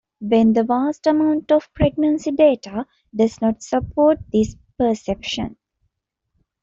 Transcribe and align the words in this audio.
When 0.19 0.53
the 0.53 0.63
vast 0.63 1.05
amount 1.05 1.51
of 1.51 1.71
pregnancy 1.75 2.31
data 2.31 2.87
does 3.15 3.39
not 3.39 3.61
support 3.61 4.17
this 4.33 4.55
perception. 4.75 5.57